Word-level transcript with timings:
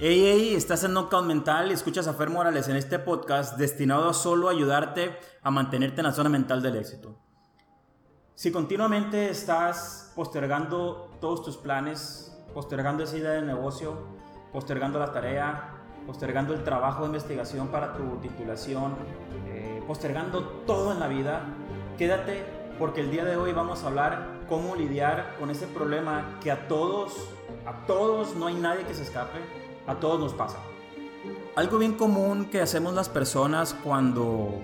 Hey, 0.00 0.20
hey, 0.24 0.54
estás 0.56 0.82
en 0.84 0.94
Knockout 0.94 1.26
Mental 1.26 1.70
y 1.70 1.74
escuchas 1.74 2.08
a 2.08 2.14
Fer 2.14 2.30
Morales 2.30 2.66
en 2.66 2.76
este 2.76 2.98
podcast 2.98 3.56
destinado 3.56 4.08
a 4.08 4.14
solo 4.14 4.48
ayudarte 4.48 5.16
a 5.42 5.50
mantenerte 5.50 6.00
en 6.00 6.06
la 6.06 6.12
zona 6.12 6.28
mental 6.28 6.62
del 6.62 6.76
éxito. 6.76 7.14
Si 8.34 8.50
continuamente 8.50 9.28
estás 9.30 10.10
postergando 10.16 11.10
todos 11.20 11.44
tus 11.44 11.56
planes, 11.56 12.36
postergando 12.54 13.04
esa 13.04 13.16
idea 13.16 13.32
de 13.32 13.42
negocio, 13.42 13.96
postergando 14.52 14.98
la 14.98 15.12
tarea, 15.12 15.74
postergando 16.06 16.54
el 16.54 16.64
trabajo 16.64 17.02
de 17.02 17.08
investigación 17.08 17.68
para 17.68 17.94
tu 17.94 18.16
titulación, 18.16 18.96
eh, 19.46 19.84
postergando 19.86 20.42
todo 20.66 20.92
en 20.92 21.00
la 21.00 21.06
vida, 21.06 21.44
quédate 21.96 22.44
porque 22.78 23.02
el 23.02 23.10
día 23.10 23.24
de 23.24 23.36
hoy 23.36 23.52
vamos 23.52 23.84
a 23.84 23.88
hablar 23.88 24.40
cómo 24.48 24.74
lidiar 24.74 25.36
con 25.38 25.50
ese 25.50 25.66
problema 25.66 26.38
que 26.42 26.50
a 26.50 26.66
todos, 26.66 27.14
a 27.66 27.86
todos, 27.86 28.34
no 28.34 28.46
hay 28.46 28.54
nadie 28.54 28.84
que 28.84 28.94
se 28.94 29.02
escape, 29.02 29.38
a 29.86 29.94
todos 29.96 30.20
nos 30.20 30.34
pasa. 30.34 30.58
Algo 31.54 31.78
bien 31.78 31.94
común 31.94 32.46
que 32.46 32.60
hacemos 32.60 32.94
las 32.94 33.08
personas 33.08 33.74
cuando, 33.84 34.54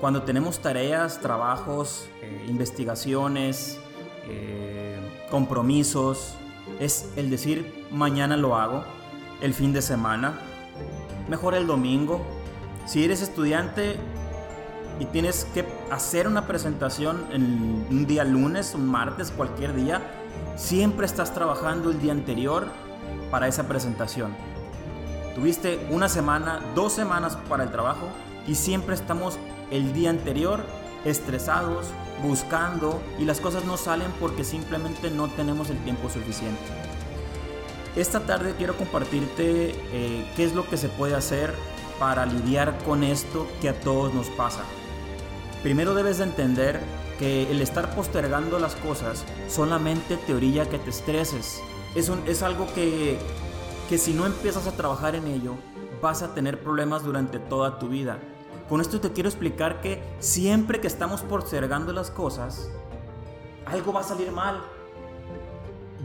cuando 0.00 0.22
tenemos 0.22 0.60
tareas, 0.60 1.20
trabajos, 1.20 2.08
eh, 2.22 2.46
investigaciones, 2.48 3.78
eh, 4.28 4.98
compromisos, 5.30 6.34
es 6.78 7.10
el 7.16 7.30
decir 7.30 7.86
mañana 7.90 8.36
lo 8.36 8.56
hago, 8.56 8.84
el 9.40 9.54
fin 9.54 9.72
de 9.72 9.82
semana, 9.82 10.34
mejor 11.28 11.54
el 11.54 11.66
domingo. 11.66 12.24
Si 12.86 13.04
eres 13.04 13.22
estudiante 13.22 13.96
y 15.00 15.06
tienes 15.06 15.46
que 15.54 15.64
hacer 15.90 16.28
una 16.28 16.46
presentación 16.46 17.26
en 17.32 17.86
un 17.90 18.06
día 18.06 18.24
lunes, 18.24 18.74
un 18.74 18.86
martes, 18.86 19.30
cualquier 19.30 19.74
día, 19.74 20.02
siempre 20.56 21.06
estás 21.06 21.34
trabajando 21.34 21.90
el 21.90 22.00
día 22.00 22.12
anterior 22.12 22.68
para 23.30 23.48
esa 23.48 23.66
presentación. 23.68 24.34
Tuviste 25.34 25.86
una 25.90 26.08
semana, 26.08 26.60
dos 26.74 26.92
semanas 26.92 27.36
para 27.48 27.64
el 27.64 27.70
trabajo 27.70 28.08
y 28.46 28.54
siempre 28.54 28.94
estamos 28.94 29.38
el 29.70 29.92
día 29.92 30.10
anterior 30.10 30.60
estresados, 31.04 31.86
buscando 32.22 33.02
y 33.18 33.24
las 33.24 33.40
cosas 33.40 33.64
no 33.64 33.76
salen 33.76 34.10
porque 34.20 34.44
simplemente 34.44 35.10
no 35.10 35.28
tenemos 35.28 35.70
el 35.70 35.78
tiempo 35.78 36.08
suficiente. 36.08 36.62
Esta 37.96 38.20
tarde 38.20 38.54
quiero 38.56 38.76
compartirte 38.76 39.74
eh, 39.92 40.32
qué 40.36 40.44
es 40.44 40.54
lo 40.54 40.68
que 40.68 40.76
se 40.76 40.88
puede 40.88 41.14
hacer 41.14 41.54
para 41.98 42.26
lidiar 42.26 42.76
con 42.84 43.04
esto 43.04 43.46
que 43.60 43.68
a 43.68 43.80
todos 43.80 44.12
nos 44.12 44.28
pasa. 44.30 44.62
Primero 45.62 45.94
debes 45.94 46.18
de 46.18 46.24
entender 46.24 46.80
que 47.18 47.50
el 47.50 47.60
estar 47.60 47.94
postergando 47.94 48.58
las 48.58 48.74
cosas 48.74 49.24
solamente 49.48 50.16
te 50.16 50.34
orilla 50.34 50.68
que 50.68 50.78
te 50.78 50.90
estreses. 50.90 51.60
Es, 51.94 52.10
es 52.26 52.42
algo 52.42 52.66
que, 52.74 53.18
que 53.88 53.98
si 53.98 54.12
no 54.14 54.26
empiezas 54.26 54.66
a 54.66 54.72
trabajar 54.72 55.14
en 55.14 55.26
ello, 55.26 55.54
vas 56.00 56.22
a 56.22 56.34
tener 56.34 56.62
problemas 56.62 57.04
durante 57.04 57.38
toda 57.38 57.78
tu 57.78 57.88
vida. 57.88 58.18
Con 58.68 58.80
esto 58.80 59.00
te 59.00 59.12
quiero 59.12 59.28
explicar 59.28 59.80
que 59.80 60.02
siempre 60.20 60.80
que 60.80 60.86
estamos 60.86 61.22
postergando 61.22 61.92
las 61.92 62.10
cosas, 62.10 62.70
algo 63.66 63.92
va 63.92 64.00
a 64.00 64.04
salir 64.04 64.30
mal. 64.32 64.60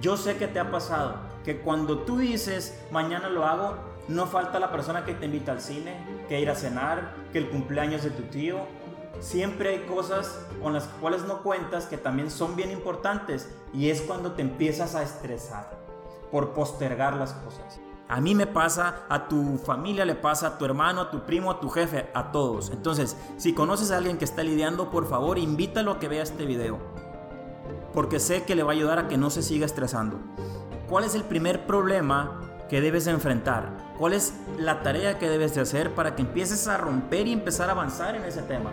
Yo 0.02 0.18
sé 0.18 0.38
que 0.38 0.48
te 0.48 0.60
ha 0.60 0.72
pasado 0.72 1.16
que 1.44 1.60
cuando 1.60 2.00
tú 2.00 2.18
dices 2.18 2.80
mañana 2.92 3.30
lo 3.30 3.46
hago, 3.46 3.76
no 4.08 4.28
falta 4.28 4.60
la 4.60 4.72
persona 4.72 5.06
que 5.06 5.14
te 5.14 5.26
invita 5.26 5.52
al 5.52 5.62
cine, 5.62 5.96
que 6.28 6.40
ir 6.40 6.50
a 6.50 6.56
cenar, 6.56 7.14
que 7.32 7.38
el 7.38 7.50
cumpleaños 7.50 8.04
de 8.04 8.10
tu 8.10 8.24
tío. 8.24 8.60
Siempre 9.20 9.70
hay 9.70 9.80
cosas 9.86 10.40
con 10.62 10.74
las 10.74 10.86
cuales 11.02 11.24
no 11.24 11.44
cuentas 11.44 11.86
que 11.86 11.98
también 11.98 12.32
son 12.32 12.56
bien 12.56 12.72
importantes 12.72 13.50
y 13.74 13.90
es 13.90 14.02
cuando 14.02 14.32
te 14.34 14.42
empiezas 14.42 14.96
a 14.96 15.04
estresar 15.04 15.78
por 16.32 16.54
postergar 16.54 17.16
las 17.16 17.34
cosas. 17.34 17.80
A 18.08 18.22
mí 18.22 18.34
me 18.34 18.48
pasa, 18.48 19.04
a 19.08 19.28
tu 19.28 19.58
familia 19.58 20.04
le 20.04 20.16
pasa, 20.16 20.48
a 20.48 20.58
tu 20.58 20.66
hermano, 20.66 21.02
a 21.02 21.12
tu 21.12 21.26
primo, 21.26 21.52
a 21.52 21.60
tu 21.60 21.70
jefe, 21.70 22.10
a 22.16 22.32
todos. 22.32 22.72
Entonces, 22.72 23.16
si 23.38 23.54
conoces 23.54 23.92
a 23.92 23.98
alguien 23.98 24.18
que 24.18 24.26
está 24.26 24.42
lidiando, 24.42 24.90
por 24.90 25.08
favor, 25.08 25.38
invítalo 25.38 25.92
a 25.92 26.00
que 26.00 26.08
vea 26.08 26.24
este 26.24 26.46
video. 26.46 26.80
Porque 27.94 28.20
sé 28.20 28.44
que 28.46 28.56
le 28.56 28.64
va 28.64 28.72
a 28.72 28.76
ayudar 28.76 28.98
a 28.98 29.08
que 29.08 29.18
no 29.18 29.30
se 29.30 29.44
siga 29.44 29.66
estresando. 29.66 30.20
¿Cuál 30.90 31.04
es 31.04 31.14
el 31.14 31.24
primer 31.24 31.68
problema 31.68 32.42
que 32.68 32.82
debes 32.82 33.06
enfrentar? 33.06 33.94
¿Cuál 34.00 34.14
es 34.14 34.34
la 34.58 34.82
tarea 34.82 35.20
que 35.20 35.30
debes 35.30 35.54
de 35.54 35.62
hacer 35.62 35.94
para 35.94 36.16
que 36.16 36.24
empieces 36.24 36.68
a 36.68 36.78
romper 36.78 37.28
y 37.28 37.34
empezar 37.34 37.70
a 37.70 37.74
avanzar 37.74 38.16
en 38.16 38.24
ese 38.24 38.42
tema? 38.42 38.72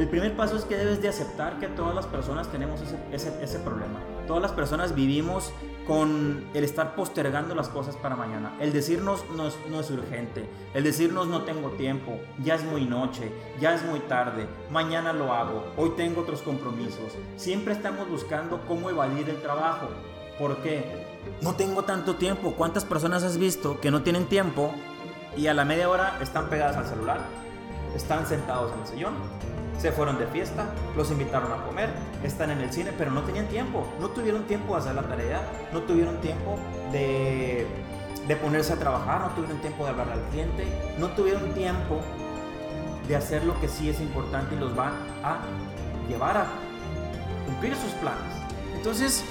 El 0.00 0.08
primer 0.08 0.34
paso 0.34 0.56
es 0.56 0.64
que 0.64 0.78
debes 0.78 1.02
de 1.02 1.10
aceptar 1.10 1.58
que 1.58 1.66
todas 1.66 1.94
las 1.94 2.06
personas 2.06 2.50
tenemos 2.50 2.80
ese, 3.12 3.58
problema. 3.58 4.00
Todas 4.26 4.40
las 4.40 4.52
personas 4.52 4.94
vivimos 4.94 5.52
con 5.86 6.42
el 6.54 6.64
estar 6.64 6.94
postergando 6.94 7.54
las 7.54 7.68
cosas 7.68 7.96
para 7.96 8.16
mañana. 8.16 8.56
El 8.60 8.72
decirnos 8.72 9.26
no 9.36 9.48
es, 9.48 9.58
no 9.68 9.78
es 9.78 9.90
urgente. 9.90 10.48
El 10.72 10.84
decirnos 10.84 11.26
no 11.26 11.42
tengo 11.42 11.72
tiempo. 11.72 12.18
Ya 12.42 12.54
es 12.54 12.64
muy 12.64 12.86
noche. 12.86 13.30
Ya 13.60 13.74
es 13.74 13.84
muy 13.84 14.00
tarde. 14.00 14.46
Mañana 14.70 15.12
lo 15.12 15.34
hago. 15.34 15.66
Hoy 15.76 15.90
tengo 15.98 16.22
otros 16.22 16.40
compromisos. 16.40 17.18
Siempre 17.36 17.74
estamos 17.74 18.08
buscando 18.08 18.62
cómo 18.66 18.88
evadir 18.88 19.28
el 19.28 19.42
trabajo. 19.42 19.88
¿Por 20.38 20.62
qué? 20.62 20.82
No 21.42 21.56
tengo 21.56 21.82
tanto 21.82 22.16
tiempo. 22.16 22.54
¿Cuántas 22.56 22.86
personas 22.86 23.22
has 23.22 23.36
visto 23.36 23.78
que 23.80 23.90
no 23.90 24.02
tienen 24.02 24.24
tiempo 24.24 24.72
y 25.36 25.48
a 25.48 25.52
la 25.52 25.66
media 25.66 25.90
hora 25.90 26.16
están 26.22 26.48
pegadas 26.48 26.78
al 26.78 26.86
celular? 26.86 27.20
Están 27.94 28.26
sentados 28.26 28.72
en 28.72 28.80
el 28.80 28.86
sillón 28.86 29.60
se 29.80 29.92
fueron 29.92 30.18
de 30.18 30.26
fiesta, 30.26 30.66
los 30.96 31.10
invitaron 31.10 31.52
a 31.52 31.64
comer, 31.64 31.90
están 32.22 32.50
en 32.50 32.60
el 32.60 32.72
cine, 32.72 32.92
pero 32.96 33.10
no 33.10 33.22
tenían 33.22 33.46
tiempo, 33.46 33.86
no 33.98 34.08
tuvieron 34.08 34.44
tiempo 34.44 34.74
de 34.74 34.80
hacer 34.80 34.94
la 34.94 35.02
tarea, 35.02 35.40
no 35.72 35.80
tuvieron 35.82 36.20
tiempo 36.20 36.58
de, 36.92 37.66
de 38.28 38.36
ponerse 38.36 38.74
a 38.74 38.76
trabajar, 38.76 39.22
no 39.22 39.28
tuvieron 39.28 39.58
tiempo 39.60 39.84
de 39.84 39.90
hablar 39.90 40.10
al 40.10 40.20
cliente, 40.30 40.66
no 40.98 41.08
tuvieron 41.08 41.54
tiempo 41.54 42.00
de 43.08 43.16
hacer 43.16 43.44
lo 43.44 43.58
que 43.58 43.68
sí 43.68 43.88
es 43.88 44.00
importante 44.00 44.54
y 44.54 44.58
los 44.58 44.78
va 44.78 44.92
a 45.24 45.38
llevar 46.08 46.36
a 46.36 46.46
cumplir 47.46 47.74
sus 47.74 47.92
planes. 47.92 48.20
Entonces, 48.76 49.24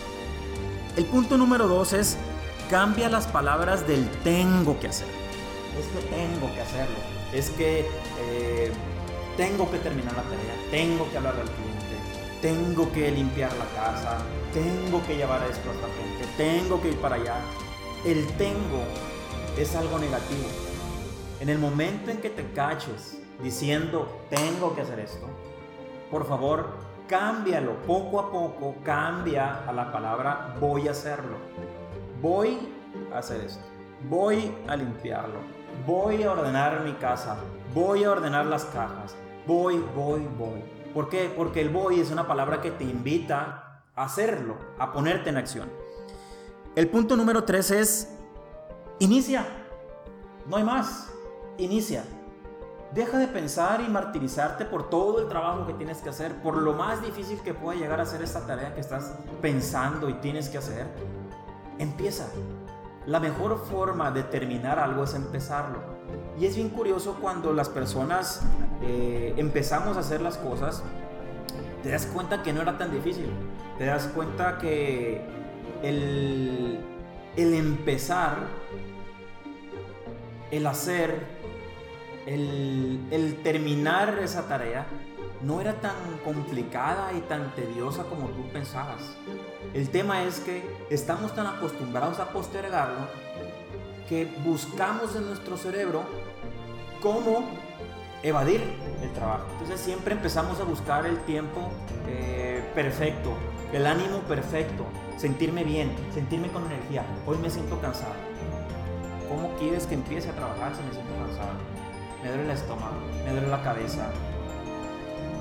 el 0.98 1.06
punto 1.06 1.38
número 1.38 1.68
dos 1.68 1.94
es 1.94 2.18
cambia 2.70 3.08
las 3.09 3.28
palabras 3.28 3.88
del 3.88 4.09
tengo 4.24 4.80
que 4.80 4.88
hacer. 4.88 5.08
Es 5.80 5.86
que 5.88 6.09
tengo 6.09 6.54
que 6.54 6.62
hacerlo. 6.62 6.98
Es 7.34 7.52
que 7.52 7.88
eh, 8.20 8.72
tengo 9.40 9.72
que 9.72 9.78
terminar 9.78 10.12
la 10.18 10.24
tarea, 10.24 10.54
tengo 10.70 11.10
que 11.10 11.18
hablar 11.18 11.34
al 11.36 11.50
cliente, 11.50 11.96
tengo 12.42 12.92
que 12.92 13.10
limpiar 13.10 13.50
la 13.56 13.68
casa, 13.68 14.18
tengo 14.54 15.02
que 15.08 15.16
llevar 15.16 15.42
esto 15.50 15.70
a 15.70 15.74
esta 15.76 15.88
gente, 15.88 16.28
tengo 16.36 16.82
que 16.82 16.90
ir 16.90 16.98
para 16.98 17.16
allá. 17.16 17.36
El 18.04 18.28
tengo 18.34 18.84
es 19.58 19.78
algo 19.78 19.98
negativo. 19.98 20.50
En 21.40 21.48
el 21.48 21.58
momento 21.58 22.12
en 22.12 22.18
que 22.18 22.30
te 22.30 22.52
caches 22.52 23.18
diciendo 23.42 24.26
tengo 24.30 24.76
que 24.76 24.82
hacer 24.82 25.00
esto, 25.00 25.26
por 26.12 26.28
favor, 26.28 26.76
cámbialo 27.08 27.76
poco 27.84 28.20
a 28.20 28.30
poco, 28.34 28.76
cambia 28.84 29.64
a 29.66 29.72
la 29.72 29.90
palabra 29.90 30.58
voy 30.60 30.90
a 30.90 30.92
hacerlo. 30.92 31.38
Voy 32.22 32.58
a 33.14 33.20
hacer 33.20 33.40
esto. 33.40 33.64
Voy 34.10 34.54
a 34.68 34.76
limpiarlo. 34.76 35.40
Voy 35.88 36.24
a 36.24 36.34
ordenar 36.34 36.82
mi 36.82 36.92
casa. 36.96 37.38
Voy 37.74 38.04
a 38.04 38.12
ordenar 38.12 38.46
las 38.46 38.66
cajas 38.66 39.16
voy, 39.50 39.84
voy, 39.96 40.30
voy. 40.38 40.64
¿Por 40.94 41.10
qué? 41.10 41.34
Porque 41.36 41.62
el 41.62 41.70
voy 41.70 42.00
es 42.00 42.12
una 42.12 42.28
palabra 42.28 42.62
que 42.62 42.70
te 42.70 42.84
invita 42.84 43.82
a 43.96 44.04
hacerlo, 44.04 44.56
a 44.78 44.94
ponerte 44.94 45.32
en 45.32 45.38
acción. 45.38 45.68
El 46.76 46.88
punto 46.88 47.18
número 47.18 47.44
tres 47.44 47.72
es, 47.72 48.09
inicia. 49.00 49.48
No 50.46 50.58
hay 50.58 50.64
más. 50.64 51.09
Inicia. 51.58 52.04
Deja 52.94 53.18
de 53.18 53.28
pensar 53.28 53.82
y 53.82 53.90
martirizarte 53.90 54.66
por 54.66 54.88
todo 54.91 55.20
el 55.20 55.28
trabajo 55.28 55.66
que 55.66 55.73
tienes 55.73 55.97
que 55.97 56.09
hacer, 56.09 56.35
por 56.44 56.58
lo 56.58 56.73
más 56.73 57.02
difícil 57.02 57.41
que 57.41 57.56
pueda 57.56 57.79
llegar 57.79 58.00
a 58.00 58.06
ser 58.06 58.22
esta 58.22 58.46
tarea 58.46 58.76
que 58.76 58.82
estás 58.82 59.16
pensando 59.41 60.09
y 60.09 60.14
tienes 60.14 60.50
que 60.50 60.59
hacer. 60.59 60.85
Empieza. 61.79 62.28
La 63.09 63.20
mejor 63.20 63.58
forma 63.58 64.11
de 64.11 64.22
terminar 64.22 64.78
algo 64.78 65.03
es 65.03 65.16
empezarlo. 65.16 65.79
Y 66.40 66.46
es 66.46 66.56
bien 66.56 66.70
curioso 66.70 67.17
cuando 67.20 67.53
las 67.53 67.67
personas 67.67 68.44
eh, 68.84 69.34
empezamos 69.35 69.97
a 69.97 70.02
hacer 70.02 70.22
las 70.22 70.38
cosas, 70.38 70.84
te 71.82 71.90
das 71.90 72.06
cuenta 72.06 72.44
que 72.44 72.53
no 72.53 72.61
era 72.61 72.78
tan 72.78 72.91
difícil. 72.91 73.26
Te 73.79 73.85
das 73.85 74.06
cuenta 74.14 74.59
que 74.59 75.26
el, 75.82 76.82
el 77.35 77.53
empezar, 77.56 78.35
el 80.52 80.67
hacer, 80.67 81.39
el, 82.29 83.40
terminar 83.43 84.20
esa 84.22 84.47
tarea, 84.47 84.85
no 85.41 85.61
era 85.61 85.73
tan 85.76 85.96
complicada 86.23 87.14
y 87.14 87.22
tan 87.22 87.55
tediosa 87.55 88.03
como 88.03 88.28
tú 88.28 88.47
pensabas. 88.52 89.02
El 89.73 89.90
tema 89.90 90.23
es 90.23 90.40
que 90.40 90.64
estamos 90.90 91.34
tan 91.34 91.47
acostumbrados 91.47 92.20
a 92.20 92.29
postergarlo 92.29 93.08
que 94.08 94.26
buscamos 94.43 95.16
en 95.16 95.28
nuestro 95.28 95.58
cerebro 95.58 96.03
cómo 97.02 97.49
evadir 98.22 98.61
el 99.02 99.11
trabajo. 99.14 99.46
Entonces 99.53 99.79
siempre 99.79 100.14
empezamos 100.14 100.59
a 100.59 100.64
buscar 100.64 101.05
el 101.05 101.17
tiempo 101.20 101.70
eh, 102.08 102.64
perfecto, 102.75 103.34
el 103.72 103.85
ánimo 103.85 104.20
perfecto, 104.22 104.85
sentirme 105.17 105.64
bien, 105.64 105.91
sentirme 106.14 106.49
con 106.49 106.66
energía. 106.66 107.05
Hoy 107.25 107.37
me 107.37 107.49
siento 107.49 107.79
cansado. 107.79 108.16
¿Cómo 109.29 109.53
quieres 109.59 109.85
que 109.85 109.93
empiece 109.93 110.29
a 110.29 110.34
trabajar 110.34 110.75
si 110.75 110.82
me 110.84 110.91
siento 110.91 111.14
cansado? 111.16 111.89
Me 112.22 112.30
duele 112.30 112.44
el 112.44 112.52
estómago, 112.52 112.96
me 113.24 113.32
duele 113.32 113.48
la 113.48 113.64
cabeza. 113.64 114.10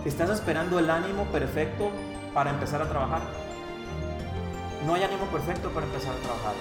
¿Estás 0.04 0.30
esperando 0.30 0.78
el 0.78 0.88
ánimo 0.90 1.24
perfecto 1.24 1.90
para 2.32 2.50
empezar 2.50 2.80
a 2.80 2.88
trabajar? 2.88 3.22
No 4.86 4.94
hay 4.94 5.02
ánimo 5.02 5.24
perfecto 5.26 5.70
para 5.70 5.86
empezar 5.86 6.12
a 6.14 6.22
trabajar. 6.22 6.54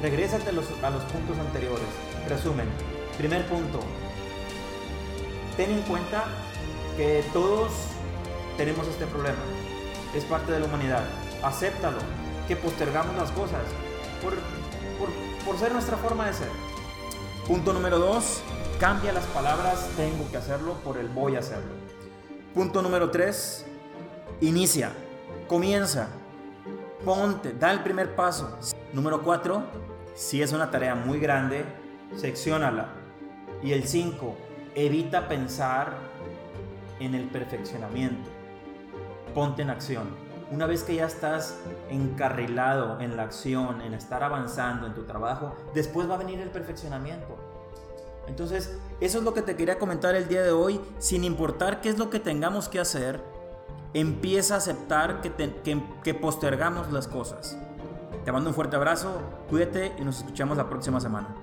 Regrésate 0.00 0.50
a 0.50 0.52
los, 0.52 0.66
puntos 0.66 1.38
anteriores. 1.38 1.88
Resumen. 2.28 2.68
Primer 3.16 3.44
punto. 3.46 3.80
Ten 5.56 5.72
en 5.72 5.82
cuenta 5.82 6.24
que 6.96 7.24
todos 7.32 7.72
tenemos 8.56 8.86
este 8.86 9.06
problema. 9.06 9.40
Es 10.14 10.24
parte 10.24 10.52
de 10.52 10.60
la 10.60 10.66
humanidad. 10.66 11.02
Acéptalo. 11.42 11.98
Que 12.46 12.54
postergamos 12.54 13.16
las 13.16 13.30
cosas 13.32 13.62
por, 14.22 14.34
por, 14.98 15.10
por 15.44 15.58
ser 15.58 15.72
nuestra 15.72 15.96
forma 15.96 16.26
de 16.26 16.34
ser. 16.34 16.48
Punto 17.46 17.72
número 17.72 17.98
dos. 17.98 18.40
Cambia 18.80 19.12
las 19.12 19.26
palabras 19.26 19.90
tengo 19.96 20.30
que 20.30 20.36
hacerlo 20.36 20.74
por 20.84 20.98
el 20.98 21.08
voy 21.08 21.34
a 21.34 21.40
hacerlo. 21.40 21.72
Punto 22.54 22.80
número 22.80 23.10
tres. 23.10 23.66
Inicia. 24.40 24.92
Comienza. 25.48 26.10
Ponte. 27.04 27.54
Da 27.54 27.72
el 27.72 27.82
primer 27.82 28.14
paso. 28.14 28.56
Número 28.92 29.22
cuatro. 29.24 29.64
Si 30.14 30.40
es 30.42 30.52
una 30.52 30.70
tarea 30.70 30.94
muy 30.94 31.18
grande, 31.18 31.64
seccionala. 32.14 32.90
Y 33.64 33.72
el 33.72 33.82
5, 33.82 34.36
evita 34.76 35.26
pensar 35.26 35.96
en 37.00 37.16
el 37.16 37.24
perfeccionamiento. 37.24 38.30
Ponte 39.34 39.62
en 39.62 39.70
acción. 39.70 40.06
Una 40.52 40.66
vez 40.66 40.84
que 40.84 40.94
ya 40.94 41.06
estás 41.06 41.58
encarrilado 41.90 43.00
en 43.00 43.16
la 43.16 43.24
acción, 43.24 43.80
en 43.82 43.94
estar 43.94 44.22
avanzando 44.22 44.86
en 44.86 44.94
tu 44.94 45.02
trabajo, 45.02 45.56
después 45.74 46.08
va 46.08 46.14
a 46.14 46.18
venir 46.18 46.38
el 46.38 46.50
perfeccionamiento. 46.50 47.47
Entonces, 48.28 48.78
eso 49.00 49.18
es 49.18 49.24
lo 49.24 49.34
que 49.34 49.42
te 49.42 49.56
quería 49.56 49.78
comentar 49.78 50.14
el 50.14 50.28
día 50.28 50.42
de 50.42 50.52
hoy. 50.52 50.80
Sin 50.98 51.24
importar 51.24 51.80
qué 51.80 51.88
es 51.88 51.98
lo 51.98 52.10
que 52.10 52.20
tengamos 52.20 52.68
que 52.68 52.78
hacer, 52.78 53.20
empieza 53.94 54.54
a 54.54 54.58
aceptar 54.58 55.20
que, 55.20 55.32
que, 55.32 55.82
que 56.04 56.14
postergamos 56.14 56.92
las 56.92 57.08
cosas. 57.08 57.58
Te 58.24 58.32
mando 58.32 58.50
un 58.50 58.54
fuerte 58.54 58.76
abrazo, 58.76 59.20
cuídate 59.48 59.94
y 59.98 60.04
nos 60.04 60.18
escuchamos 60.18 60.56
la 60.56 60.68
próxima 60.68 61.00
semana. 61.00 61.34